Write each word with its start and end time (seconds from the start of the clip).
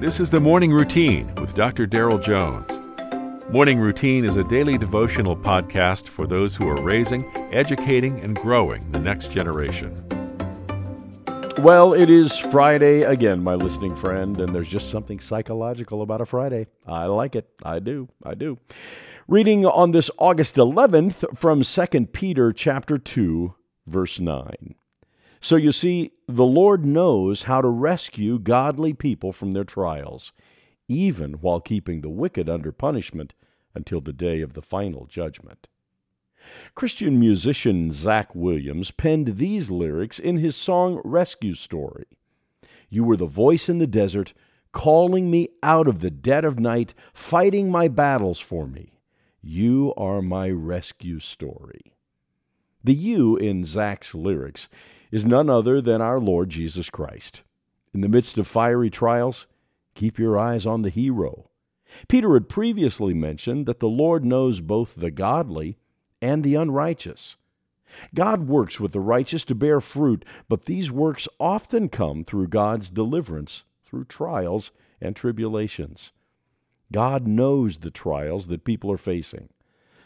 This 0.00 0.20
is 0.20 0.30
the 0.30 0.38
Morning 0.38 0.70
Routine 0.72 1.34
with 1.40 1.56
Dr. 1.56 1.84
Darrell 1.84 2.20
Jones. 2.20 2.78
Morning 3.50 3.80
Routine 3.80 4.24
is 4.24 4.36
a 4.36 4.44
daily 4.44 4.78
devotional 4.78 5.36
podcast 5.36 6.06
for 6.06 6.24
those 6.24 6.54
who 6.54 6.68
are 6.68 6.80
raising, 6.80 7.28
educating, 7.52 8.20
and 8.20 8.36
growing 8.36 8.88
the 8.92 9.00
next 9.00 9.32
generation. 9.32 9.92
Well, 11.58 11.94
it 11.94 12.10
is 12.10 12.38
Friday 12.38 13.02
again, 13.02 13.42
my 13.42 13.56
listening 13.56 13.96
friend, 13.96 14.40
and 14.40 14.54
there's 14.54 14.68
just 14.68 14.88
something 14.88 15.18
psychological 15.18 16.00
about 16.00 16.20
a 16.20 16.26
Friday. 16.26 16.68
I 16.86 17.06
like 17.06 17.34
it. 17.34 17.48
I 17.64 17.80
do. 17.80 18.08
I 18.22 18.34
do. 18.34 18.60
Reading 19.26 19.66
on 19.66 19.90
this 19.90 20.12
August 20.16 20.54
11th 20.54 21.36
from 21.36 21.62
2 21.62 22.06
Peter 22.12 22.52
chapter 22.52 22.98
2, 22.98 23.52
verse 23.84 24.20
9. 24.20 24.76
So 25.40 25.56
you 25.56 25.72
see, 25.72 26.12
the 26.26 26.44
Lord 26.44 26.84
knows 26.84 27.44
how 27.44 27.60
to 27.60 27.68
rescue 27.68 28.38
godly 28.38 28.92
people 28.92 29.32
from 29.32 29.52
their 29.52 29.64
trials, 29.64 30.32
even 30.88 31.34
while 31.34 31.60
keeping 31.60 32.00
the 32.00 32.08
wicked 32.08 32.48
under 32.48 32.72
punishment 32.72 33.34
until 33.74 34.00
the 34.00 34.12
day 34.12 34.40
of 34.40 34.54
the 34.54 34.62
final 34.62 35.06
judgment. 35.06 35.68
Christian 36.74 37.20
musician 37.20 37.92
Zach 37.92 38.34
Williams 38.34 38.90
penned 38.90 39.36
these 39.36 39.70
lyrics 39.70 40.18
in 40.18 40.38
his 40.38 40.56
song 40.56 41.00
Rescue 41.04 41.54
Story. 41.54 42.06
You 42.88 43.04
were 43.04 43.16
the 43.16 43.26
voice 43.26 43.68
in 43.68 43.78
the 43.78 43.86
desert, 43.86 44.32
calling 44.72 45.30
me 45.30 45.48
out 45.62 45.88
of 45.88 46.00
the 46.00 46.10
dead 46.10 46.44
of 46.44 46.58
night, 46.58 46.94
fighting 47.12 47.70
my 47.70 47.88
battles 47.88 48.40
for 48.40 48.66
me. 48.66 49.00
You 49.42 49.92
are 49.96 50.22
my 50.22 50.50
rescue 50.50 51.20
story. 51.20 51.94
The 52.82 52.94
you 52.94 53.36
in 53.36 53.64
Zach's 53.64 54.14
lyrics 54.14 54.68
is 55.10 55.24
none 55.24 55.48
other 55.48 55.80
than 55.80 56.00
our 56.00 56.20
Lord 56.20 56.50
Jesus 56.50 56.90
Christ. 56.90 57.42
In 57.94 58.00
the 58.00 58.08
midst 58.08 58.38
of 58.38 58.46
fiery 58.46 58.90
trials, 58.90 59.46
keep 59.94 60.18
your 60.18 60.38
eyes 60.38 60.66
on 60.66 60.82
the 60.82 60.90
hero. 60.90 61.50
Peter 62.08 62.34
had 62.34 62.48
previously 62.48 63.14
mentioned 63.14 63.66
that 63.66 63.80
the 63.80 63.88
Lord 63.88 64.24
knows 64.24 64.60
both 64.60 64.94
the 64.94 65.10
godly 65.10 65.78
and 66.20 66.44
the 66.44 66.54
unrighteous. 66.54 67.36
God 68.14 68.48
works 68.48 68.78
with 68.78 68.92
the 68.92 69.00
righteous 69.00 69.44
to 69.46 69.54
bear 69.54 69.80
fruit, 69.80 70.24
but 70.48 70.66
these 70.66 70.92
works 70.92 71.26
often 71.40 71.88
come 71.88 72.24
through 72.24 72.48
God's 72.48 72.90
deliverance 72.90 73.64
through 73.82 74.04
trials 74.04 74.70
and 75.00 75.16
tribulations. 75.16 76.12
God 76.92 77.26
knows 77.26 77.78
the 77.78 77.90
trials 77.90 78.48
that 78.48 78.64
people 78.64 78.92
are 78.92 78.98
facing. 78.98 79.48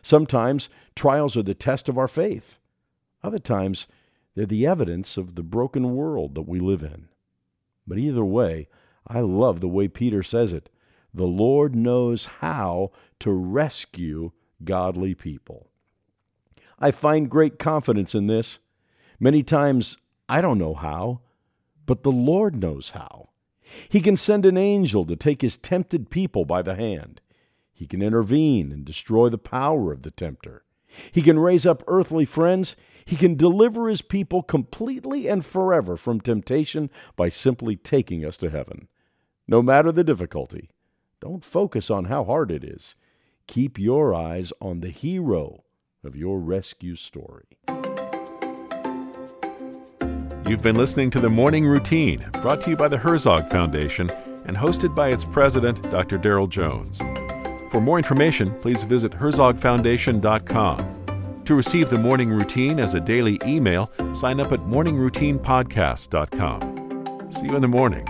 Sometimes 0.02 0.68
trials 0.94 1.36
are 1.36 1.42
the 1.42 1.55
test 1.55 1.88
of 1.88 1.98
our 1.98 2.08
faith. 2.08 2.58
Other 3.22 3.38
times, 3.38 3.86
they're 4.34 4.47
the 4.47 4.66
evidence 4.66 5.16
of 5.16 5.34
the 5.34 5.42
broken 5.42 5.94
world 5.94 6.34
that 6.34 6.48
we 6.48 6.58
live 6.58 6.83
in. 6.83 7.08
But 7.86 7.98
either 7.98 8.25
way, 8.25 8.69
I 9.06 9.20
love 9.20 9.61
the 9.61 9.69
way 9.69 9.89
Peter 9.89 10.22
says 10.22 10.52
it. 10.52 10.70
The 11.12 11.24
Lord 11.27 11.74
knows 11.74 12.27
how 12.41 12.92
to 13.20 13.30
rescue 13.30 14.33
godly 14.64 15.14
people. 15.14 15.69
I 16.78 16.91
find 16.91 17.30
great 17.30 17.58
confidence 17.58 18.14
in 18.14 18.27
this. 18.27 18.58
Many 19.20 19.42
times 19.42 19.98
I 20.28 20.41
don't 20.41 20.58
know 20.58 20.74
how, 20.74 21.20
but 21.86 22.02
the 22.02 22.12
Lord 22.12 22.56
knows 22.56 22.91
how. 22.91 23.28
He 23.89 24.00
can 24.00 24.17
send 24.17 24.46
an 24.46 24.56
angel 24.56 25.05
to 25.06 25.17
take 25.17 25.42
his 25.42 25.56
tempted 25.56 26.11
people 26.11 26.44
by 26.44 26.62
the 26.62 26.74
hand. 26.74 27.20
He 27.72 27.86
can 27.86 28.02
intervene 28.02 28.72
and 28.72 28.84
destroy 28.84 29.28
the 29.28 29.39
power 29.39 29.92
of 29.92 30.02
the 30.02 30.11
tempter. 30.11 30.64
He 31.10 31.22
can 31.22 31.38
raise 31.38 31.66
up 31.66 31.82
earthly 31.86 32.24
friends. 32.24 32.76
He 33.04 33.16
can 33.16 33.34
deliver 33.34 33.88
his 33.88 34.02
people 34.02 34.42
completely 34.42 35.28
and 35.28 35.44
forever 35.44 35.96
from 35.96 36.20
temptation 36.20 36.90
by 37.16 37.28
simply 37.28 37.76
taking 37.76 38.24
us 38.24 38.36
to 38.38 38.50
heaven. 38.50 38.88
No 39.48 39.62
matter 39.62 39.90
the 39.90 40.04
difficulty, 40.04 40.70
don't 41.20 41.44
focus 41.44 41.90
on 41.90 42.06
how 42.06 42.24
hard 42.24 42.50
it 42.50 42.64
is. 42.64 42.94
Keep 43.46 43.78
your 43.78 44.14
eyes 44.14 44.52
on 44.60 44.80
the 44.80 44.90
hero 44.90 45.64
of 46.05 46.17
your 46.17 46.39
rescue 46.39 46.96
story. 46.96 47.58
You've 50.48 50.62
been 50.62 50.77
listening 50.77 51.11
to 51.12 51.20
the 51.20 51.30
Morning 51.30 51.64
Routine, 51.67 52.28
brought 52.40 52.61
to 52.62 52.70
you 52.70 52.77
by 52.77 52.88
the 52.88 52.98
Herzog 52.98 53.48
Foundation 53.48 54.11
and 54.44 54.56
hosted 54.56 54.94
by 54.94 55.08
its 55.08 55.24
president, 55.24 55.83
Dr. 55.90 56.18
Darrell 56.18 56.48
Jones. 56.48 57.00
For 57.72 57.80
more 57.80 57.96
information, 57.96 58.52
please 58.60 58.84
visit 58.84 59.12
herzogfoundation.com. 59.12 61.42
To 61.46 61.55
receive 61.55 61.88
the 61.88 61.96
morning 61.96 62.28
routine 62.28 62.78
as 62.78 62.92
a 62.92 63.00
daily 63.00 63.40
email, 63.46 63.90
sign 64.14 64.40
up 64.40 64.52
at 64.52 64.60
morningroutinepodcast.com. 64.60 67.32
See 67.32 67.46
you 67.46 67.56
in 67.56 67.62
the 67.62 67.68
morning. 67.68 68.06